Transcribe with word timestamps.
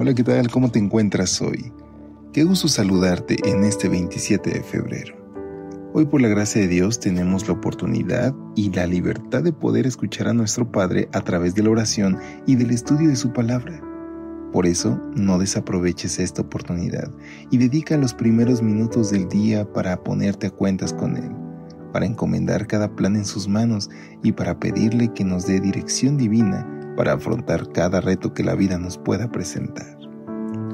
Hola, 0.00 0.14
¿qué 0.14 0.22
tal? 0.22 0.48
¿Cómo 0.48 0.70
te 0.70 0.78
encuentras 0.78 1.42
hoy? 1.42 1.72
Qué 2.32 2.44
gusto 2.44 2.68
saludarte 2.68 3.36
en 3.50 3.64
este 3.64 3.88
27 3.88 4.48
de 4.48 4.62
febrero. 4.62 5.16
Hoy 5.92 6.06
por 6.06 6.20
la 6.20 6.28
gracia 6.28 6.60
de 6.60 6.68
Dios 6.68 7.00
tenemos 7.00 7.48
la 7.48 7.54
oportunidad 7.54 8.32
y 8.54 8.70
la 8.70 8.86
libertad 8.86 9.42
de 9.42 9.52
poder 9.52 9.88
escuchar 9.88 10.28
a 10.28 10.32
nuestro 10.32 10.70
Padre 10.70 11.08
a 11.12 11.20
través 11.22 11.56
de 11.56 11.64
la 11.64 11.70
oración 11.70 12.16
y 12.46 12.54
del 12.54 12.70
estudio 12.70 13.08
de 13.08 13.16
su 13.16 13.32
palabra. 13.32 13.82
Por 14.52 14.66
eso, 14.66 15.02
no 15.16 15.36
desaproveches 15.36 16.20
esta 16.20 16.42
oportunidad 16.42 17.10
y 17.50 17.58
dedica 17.58 17.96
los 17.96 18.14
primeros 18.14 18.62
minutos 18.62 19.10
del 19.10 19.28
día 19.28 19.64
para 19.72 20.04
ponerte 20.04 20.46
a 20.46 20.50
cuentas 20.50 20.92
con 20.92 21.16
Él, 21.16 21.32
para 21.92 22.06
encomendar 22.06 22.68
cada 22.68 22.94
plan 22.94 23.16
en 23.16 23.24
sus 23.24 23.48
manos 23.48 23.90
y 24.22 24.30
para 24.30 24.60
pedirle 24.60 25.12
que 25.12 25.24
nos 25.24 25.44
dé 25.44 25.58
dirección 25.58 26.16
divina 26.16 26.77
para 26.98 27.12
afrontar 27.12 27.70
cada 27.70 28.00
reto 28.00 28.34
que 28.34 28.42
la 28.42 28.56
vida 28.56 28.76
nos 28.76 28.98
pueda 28.98 29.30
presentar. 29.30 29.86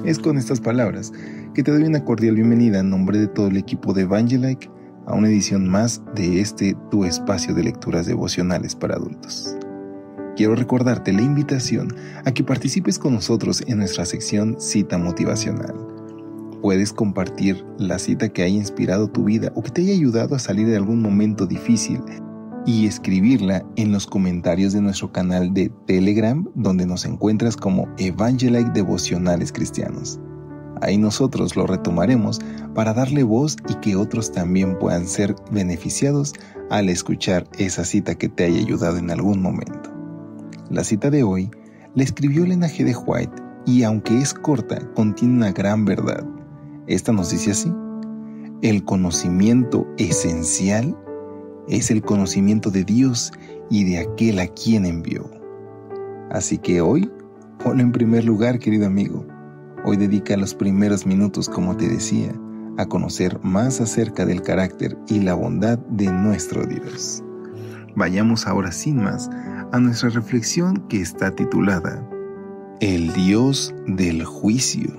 Es 0.07 0.19
con 0.19 0.39
estas 0.39 0.59
palabras 0.59 1.13
que 1.53 1.63
te 1.63 1.71
doy 1.71 1.83
una 1.83 2.03
cordial 2.03 2.37
bienvenida 2.37 2.79
en 2.79 2.89
nombre 2.89 3.19
de 3.19 3.27
todo 3.27 3.49
el 3.49 3.59
equipo 3.59 3.93
de 3.93 4.03
Evangelike 4.03 4.71
a 5.07 5.13
una 5.13 5.29
edición 5.29 5.69
más 5.69 6.01
de 6.15 6.41
este 6.41 6.75
tu 6.91 7.05
espacio 7.05 7.55
de 7.55 7.65
lecturas 7.65 8.07
devocionales 8.07 8.75
para 8.75 8.95
adultos. 8.95 9.55
Quiero 10.35 10.55
recordarte 10.55 11.13
la 11.13 11.21
invitación 11.21 11.95
a 12.25 12.33
que 12.33 12.43
participes 12.43 12.99
con 12.99 13.13
nosotros 13.13 13.63
en 13.67 13.77
nuestra 13.77 14.07
sección 14.07 14.59
Cita 14.59 14.97
Motivacional. 14.97 15.75
Puedes 16.63 16.95
compartir 16.95 17.63
la 17.77 17.99
cita 17.99 18.31
que 18.31 18.45
haya 18.45 18.57
inspirado 18.57 19.09
tu 19.09 19.25
vida 19.25 19.53
o 19.57 19.63
que 19.63 19.71
te 19.71 19.83
haya 19.83 19.93
ayudado 19.93 20.37
a 20.37 20.39
salir 20.39 20.69
de 20.69 20.77
algún 20.77 21.03
momento 21.03 21.45
difícil 21.45 22.01
y 22.67 22.87
escribirla 22.87 23.65
en 23.77 23.93
los 23.93 24.07
comentarios 24.07 24.73
de 24.73 24.81
nuestro 24.81 25.13
canal 25.13 25.53
de 25.53 25.71
Telegram 25.87 26.47
donde 26.55 26.87
nos 26.87 27.05
encuentras 27.05 27.57
como 27.57 27.89
Evangelike 27.99 28.73
Devocionales 28.73 29.53
Cristianos. 29.53 30.19
Ahí 30.81 30.99
nosotros 30.99 31.57
lo 31.57 31.67
retomaremos 31.67 32.41
para 32.75 32.93
darle 32.93 33.23
voz 33.23 33.57
y 33.69 33.75
que 33.77 33.97
otros 33.97 34.33
también 34.33 34.79
puedan 34.79 35.07
ser 35.07 35.35
beneficiados 35.51 36.33
al 36.71 36.89
escuchar 36.89 37.47
esa 37.59 37.85
cita 37.85 38.15
que 38.15 38.29
te 38.29 38.45
haya 38.45 38.59
ayudado 38.59 38.97
en 38.97 39.11
algún 39.11 39.41
momento. 39.41 39.91
La 40.71 40.85
cita 40.85 41.11
de 41.11 41.23
hoy 41.23 41.51
la 41.95 42.03
escribió 42.03 42.45
Elena 42.45 42.67
G. 42.67 42.85
de 42.85 42.97
White 42.97 43.43
y 43.67 43.83
aunque 43.83 44.19
es 44.21 44.35
corta, 44.35 44.79
contiene 44.95 45.35
una 45.35 45.53
gran 45.53 45.85
verdad. 45.85 46.25
Esta 46.87 47.13
nos 47.13 47.31
dice 47.31 47.53
así, 47.53 47.73
el 48.63 48.85
conocimiento 48.85 49.87
esencial 49.97 50.97
es 51.69 51.91
el 51.91 52.03
conocimiento 52.03 52.71
de 52.71 52.85
Dios 52.85 53.33
y 53.71 53.85
de 53.85 53.99
aquel 53.99 54.39
a 54.39 54.47
quien 54.49 54.87
envió. 54.87 55.31
Así 56.31 56.59
que 56.59 56.81
hoy, 56.81 57.11
ponlo 57.63 57.83
en 57.83 57.93
primer 57.93 58.25
lugar, 58.25 58.59
querido 58.59 58.87
amigo. 58.87 59.27
Hoy 59.85 59.97
dedica 59.97 60.37
los 60.37 60.55
primeros 60.55 61.07
minutos, 61.07 61.49
como 61.49 61.77
te 61.77 61.89
decía, 61.89 62.33
a 62.79 62.87
conocer 62.87 63.39
más 63.43 63.81
acerca 63.81 64.27
del 64.27 64.43
carácter 64.43 64.97
y 65.09 65.21
la 65.21 65.35
bondad 65.35 65.79
de 65.91 66.11
nuestro 66.11 66.67
Dios. 66.67 67.23
Vayamos 67.95 68.47
ahora 68.47 68.73
sin 68.73 68.97
más 68.97 69.31
a 69.73 69.79
nuestra 69.79 70.09
reflexión 70.11 70.77
que 70.89 71.01
está 71.01 71.31
titulada 71.35 72.05
El 72.81 73.13
Dios 73.13 73.75
del 73.87 74.25
juicio. 74.25 74.91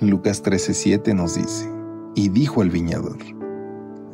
Lucas 0.00 0.42
13:7 0.42 1.14
nos 1.14 1.34
dice, 1.34 1.68
y 2.14 2.28
dijo 2.28 2.62
el 2.62 2.70
viñador, 2.70 3.18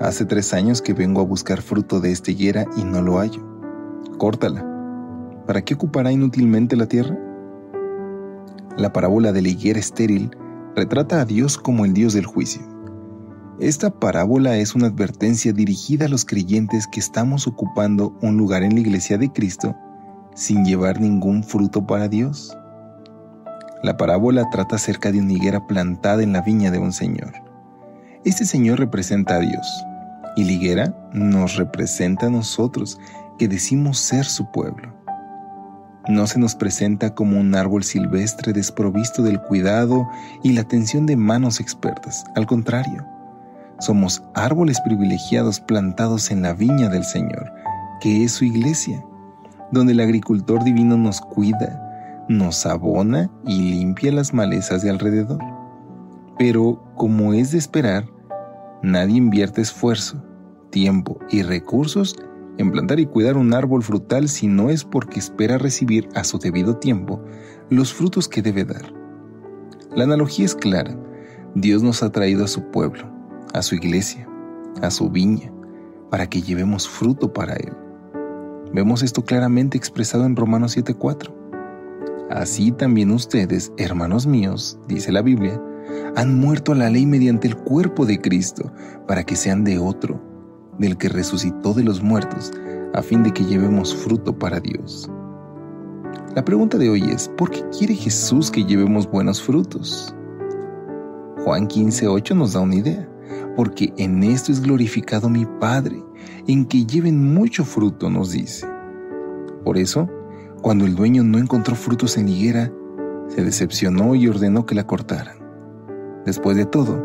Hace 0.00 0.24
tres 0.24 0.54
años 0.54 0.80
que 0.80 0.94
vengo 0.94 1.20
a 1.20 1.24
buscar 1.24 1.60
fruto 1.60 1.98
de 1.98 2.12
esta 2.12 2.30
higuera 2.30 2.66
y 2.76 2.84
no 2.84 3.02
lo 3.02 3.18
hallo. 3.18 3.42
Córtala. 4.16 4.64
¿Para 5.44 5.62
qué 5.62 5.74
ocupará 5.74 6.12
inútilmente 6.12 6.76
la 6.76 6.86
tierra? 6.86 7.18
La 8.76 8.92
parábola 8.92 9.32
de 9.32 9.42
la 9.42 9.48
higuera 9.48 9.80
estéril 9.80 10.30
retrata 10.76 11.20
a 11.20 11.24
Dios 11.24 11.58
como 11.58 11.84
el 11.84 11.94
Dios 11.94 12.12
del 12.12 12.26
juicio. 12.26 12.62
Esta 13.58 13.90
parábola 13.90 14.56
es 14.56 14.76
una 14.76 14.86
advertencia 14.86 15.52
dirigida 15.52 16.04
a 16.04 16.08
los 16.08 16.24
creyentes 16.24 16.86
que 16.86 17.00
estamos 17.00 17.48
ocupando 17.48 18.16
un 18.22 18.36
lugar 18.36 18.62
en 18.62 18.74
la 18.74 18.80
iglesia 18.80 19.18
de 19.18 19.32
Cristo 19.32 19.74
sin 20.36 20.64
llevar 20.64 21.00
ningún 21.00 21.42
fruto 21.42 21.84
para 21.88 22.06
Dios. 22.06 22.56
La 23.82 23.96
parábola 23.96 24.48
trata 24.48 24.76
acerca 24.76 25.10
de 25.10 25.18
una 25.18 25.32
higuera 25.32 25.66
plantada 25.66 26.22
en 26.22 26.32
la 26.32 26.42
viña 26.42 26.70
de 26.70 26.78
un 26.78 26.92
señor. 26.92 27.32
Este 28.24 28.44
señor 28.44 28.78
representa 28.78 29.36
a 29.36 29.40
Dios 29.40 29.66
y 30.36 30.44
la 30.44 30.52
higuera 30.52 30.94
nos 31.12 31.56
representa 31.56 32.26
a 32.26 32.30
nosotros 32.30 32.98
que 33.38 33.48
decimos 33.48 33.98
ser 33.98 34.24
su 34.24 34.50
pueblo. 34.50 34.94
No 36.08 36.26
se 36.26 36.38
nos 36.38 36.54
presenta 36.54 37.14
como 37.14 37.38
un 37.38 37.54
árbol 37.54 37.84
silvestre 37.84 38.52
desprovisto 38.52 39.22
del 39.22 39.40
cuidado 39.40 40.08
y 40.42 40.52
la 40.52 40.62
atención 40.62 41.04
de 41.04 41.16
manos 41.16 41.60
expertas. 41.60 42.24
Al 42.34 42.46
contrario, 42.46 43.06
somos 43.78 44.22
árboles 44.34 44.80
privilegiados 44.80 45.60
plantados 45.60 46.30
en 46.30 46.42
la 46.42 46.54
viña 46.54 46.88
del 46.88 47.04
Señor, 47.04 47.52
que 48.00 48.24
es 48.24 48.32
su 48.32 48.44
iglesia, 48.44 49.04
donde 49.70 49.92
el 49.92 50.00
agricultor 50.00 50.64
divino 50.64 50.96
nos 50.96 51.20
cuida, 51.20 52.24
nos 52.28 52.66
abona 52.66 53.30
y 53.46 53.60
limpia 53.70 54.10
las 54.10 54.32
malezas 54.32 54.82
de 54.82 54.90
alrededor. 54.90 55.40
Pero, 56.38 56.82
como 56.94 57.34
es 57.34 57.52
de 57.52 57.58
esperar, 57.58 58.06
nadie 58.82 59.16
invierte 59.16 59.60
esfuerzo, 59.60 60.22
tiempo 60.70 61.18
y 61.30 61.42
recursos 61.42 62.16
en 62.58 62.72
plantar 62.72 63.00
y 63.00 63.06
cuidar 63.06 63.36
un 63.36 63.54
árbol 63.54 63.82
frutal 63.82 64.28
si 64.28 64.48
no 64.48 64.68
es 64.70 64.84
porque 64.84 65.18
espera 65.18 65.58
recibir 65.58 66.08
a 66.14 66.24
su 66.24 66.38
debido 66.38 66.76
tiempo 66.76 67.22
los 67.70 67.92
frutos 67.94 68.28
que 68.28 68.42
debe 68.42 68.64
dar. 68.64 68.92
La 69.94 70.04
analogía 70.04 70.44
es 70.44 70.54
clara. 70.54 70.96
Dios 71.54 71.82
nos 71.82 72.02
ha 72.02 72.10
traído 72.10 72.44
a 72.44 72.48
su 72.48 72.62
pueblo, 72.70 73.10
a 73.54 73.62
su 73.62 73.74
iglesia, 73.74 74.28
a 74.82 74.90
su 74.90 75.08
viña, 75.08 75.52
para 76.10 76.28
que 76.28 76.42
llevemos 76.42 76.88
fruto 76.88 77.32
para 77.32 77.54
Él. 77.54 77.72
Vemos 78.72 79.02
esto 79.02 79.24
claramente 79.24 79.78
expresado 79.78 80.24
en 80.24 80.36
Romanos 80.36 80.76
7:4. 80.76 81.34
Así 82.30 82.72
también 82.72 83.10
ustedes, 83.10 83.72
hermanos 83.78 84.26
míos, 84.26 84.78
dice 84.86 85.10
la 85.12 85.22
Biblia, 85.22 85.60
han 86.16 86.38
muerto 86.38 86.72
a 86.72 86.74
la 86.76 86.90
ley 86.90 87.06
mediante 87.06 87.48
el 87.48 87.56
cuerpo 87.56 88.06
de 88.06 88.20
Cristo, 88.20 88.72
para 89.06 89.24
que 89.24 89.36
sean 89.36 89.64
de 89.64 89.78
otro, 89.78 90.20
del 90.78 90.96
que 90.96 91.08
resucitó 91.08 91.74
de 91.74 91.84
los 91.84 92.02
muertos, 92.02 92.52
a 92.94 93.02
fin 93.02 93.22
de 93.22 93.32
que 93.32 93.44
llevemos 93.44 93.94
fruto 93.94 94.38
para 94.38 94.60
Dios. 94.60 95.10
La 96.34 96.44
pregunta 96.44 96.78
de 96.78 96.90
hoy 96.90 97.02
es, 97.10 97.28
¿por 97.36 97.50
qué 97.50 97.64
quiere 97.76 97.94
Jesús 97.94 98.50
que 98.50 98.64
llevemos 98.64 99.10
buenos 99.10 99.42
frutos? 99.42 100.14
Juan 101.44 101.66
15:8 101.66 102.34
nos 102.34 102.52
da 102.52 102.60
una 102.60 102.76
idea, 102.76 103.08
porque 103.56 103.92
en 103.96 104.22
esto 104.22 104.52
es 104.52 104.60
glorificado 104.60 105.28
mi 105.28 105.46
Padre, 105.58 106.02
en 106.46 106.64
que 106.66 106.84
lleven 106.84 107.32
mucho 107.34 107.64
fruto, 107.64 108.10
nos 108.10 108.32
dice. 108.32 108.66
Por 109.64 109.78
eso, 109.78 110.08
cuando 110.62 110.84
el 110.84 110.94
dueño 110.94 111.22
no 111.22 111.38
encontró 111.38 111.74
frutos 111.74 112.16
en 112.18 112.28
higuera, 112.28 112.72
se 113.28 113.44
decepcionó 113.44 114.14
y 114.14 114.28
ordenó 114.28 114.66
que 114.66 114.74
la 114.74 114.86
cortaran. 114.86 115.37
Después 116.28 116.58
de 116.58 116.66
todo, 116.66 117.02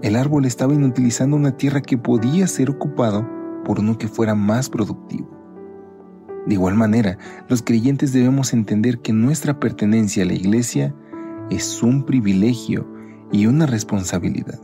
el 0.00 0.14
árbol 0.14 0.44
estaba 0.44 0.72
inutilizando 0.72 1.34
una 1.34 1.56
tierra 1.56 1.80
que 1.80 1.98
podía 1.98 2.46
ser 2.46 2.70
ocupado 2.70 3.28
por 3.64 3.80
uno 3.80 3.98
que 3.98 4.06
fuera 4.06 4.36
más 4.36 4.68
productivo. 4.68 5.28
De 6.46 6.54
igual 6.54 6.76
manera, 6.76 7.18
los 7.48 7.62
creyentes 7.62 8.12
debemos 8.12 8.52
entender 8.52 9.00
que 9.00 9.12
nuestra 9.12 9.58
pertenencia 9.58 10.22
a 10.22 10.26
la 10.26 10.34
iglesia 10.34 10.94
es 11.50 11.82
un 11.82 12.04
privilegio 12.04 12.88
y 13.32 13.46
una 13.46 13.66
responsabilidad. 13.66 14.60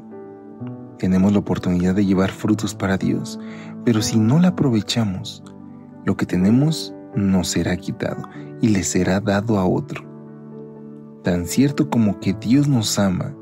Tenemos 1.00 1.32
la 1.32 1.40
oportunidad 1.40 1.96
de 1.96 2.06
llevar 2.06 2.30
frutos 2.30 2.76
para 2.76 2.98
Dios, 2.98 3.40
pero 3.84 4.02
si 4.02 4.20
no 4.20 4.38
la 4.38 4.50
aprovechamos, 4.50 5.42
lo 6.04 6.16
que 6.16 6.26
tenemos 6.26 6.94
nos 7.16 7.48
será 7.48 7.76
quitado 7.76 8.22
y 8.62 8.68
le 8.68 8.84
será 8.84 9.18
dado 9.18 9.58
a 9.58 9.66
otro. 9.66 10.06
Tan 11.24 11.46
cierto 11.46 11.90
como 11.90 12.20
que 12.20 12.34
Dios 12.34 12.68
nos 12.68 13.00
ama, 13.00 13.34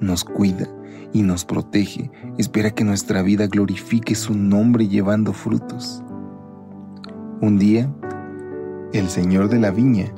nos 0.00 0.24
cuida 0.24 0.68
y 1.12 1.22
nos 1.22 1.44
protege, 1.44 2.10
espera 2.38 2.70
que 2.70 2.84
nuestra 2.84 3.22
vida 3.22 3.46
glorifique 3.46 4.14
su 4.14 4.34
nombre 4.34 4.88
llevando 4.88 5.32
frutos. 5.32 6.02
Un 7.40 7.58
día, 7.58 7.92
el 8.92 9.08
Señor 9.08 9.48
de 9.48 9.58
la 9.58 9.70
viña 9.70 10.12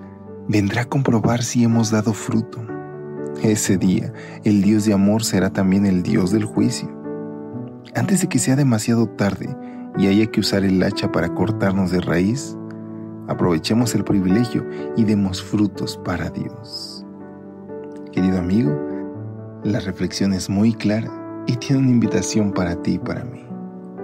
vendrá 0.49 0.83
a 0.83 0.89
comprobar 0.89 1.43
si 1.43 1.65
hemos 1.65 1.91
dado 1.91 2.13
fruto. 2.13 2.59
Ese 3.43 3.77
día, 3.77 4.13
el 4.45 4.63
Dios 4.63 4.85
de 4.85 4.93
amor 4.93 5.25
será 5.25 5.51
también 5.51 5.87
el 5.87 6.03
Dios 6.03 6.31
del 6.31 6.45
juicio. 6.45 6.89
Antes 7.95 8.21
de 8.21 8.29
que 8.29 8.39
sea 8.39 8.57
demasiado 8.57 9.09
tarde 9.09 9.55
y 9.99 10.07
haya 10.07 10.27
que 10.27 10.41
usar 10.41 10.65
el 10.65 10.83
hacha 10.83 11.11
para 11.13 11.35
cortarnos 11.35 11.91
de 11.91 12.01
raíz, 12.01 12.57
aprovechemos 13.29 13.95
el 13.95 14.05
privilegio 14.05 14.67
y 14.97 15.05
demos 15.05 15.43
frutos 15.43 15.99
para 16.05 16.31
Dios. 16.31 17.05
Querido 18.13 18.39
amigo, 18.39 18.92
la 19.65 19.79
reflexión 19.81 20.33
es 20.33 20.51
muy 20.51 20.73
clara 20.75 21.11
y 21.47 21.57
tiene 21.57 21.83
una 21.83 21.91
invitación 21.91 22.53
para 22.53 22.81
ti 22.83 22.95
y 22.95 22.99
para 22.99 23.25
mí. 23.25 23.45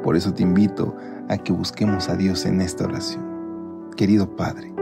Por 0.02 0.16
eso 0.16 0.32
te 0.32 0.42
invito 0.42 0.96
a 1.28 1.36
que 1.36 1.52
busquemos 1.52 2.08
a 2.08 2.16
Dios 2.16 2.46
en 2.46 2.60
esta 2.60 2.84
oración. 2.84 3.90
Querido 3.96 4.36
Padre, 4.36 4.72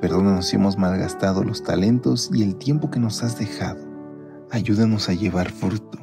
perdónanos 0.00 0.46
si 0.46 0.56
hemos 0.56 0.78
malgastado 0.78 1.44
los 1.44 1.62
talentos 1.62 2.30
y 2.32 2.42
el 2.42 2.56
tiempo 2.56 2.90
que 2.90 2.98
nos 2.98 3.22
has 3.22 3.38
dejado. 3.38 3.84
Ayúdanos 4.50 5.08
a 5.08 5.12
llevar 5.12 5.50
fruto 5.50 5.98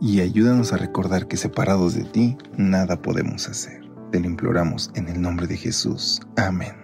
y 0.00 0.20
ayúdanos 0.20 0.72
a 0.72 0.76
recordar 0.76 1.26
que 1.26 1.36
separados 1.36 1.94
de 1.94 2.04
ti 2.04 2.36
nada 2.56 3.00
podemos 3.00 3.48
hacer. 3.48 3.82
Te 4.12 4.20
lo 4.20 4.26
imploramos 4.26 4.90
en 4.94 5.08
el 5.08 5.20
nombre 5.20 5.46
de 5.46 5.56
Jesús. 5.56 6.20
Amén. 6.36 6.74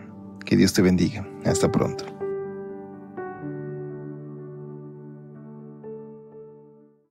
Que 0.46 0.56
Dios 0.56 0.72
te 0.72 0.82
bendiga. 0.82 1.28
Hasta 1.44 1.70
pronto. 1.70 2.19